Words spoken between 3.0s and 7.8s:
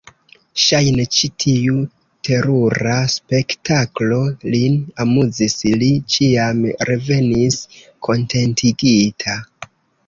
spektaklo lin amuzis: li ĉiam revenis